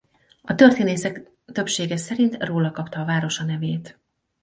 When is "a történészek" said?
0.41-1.29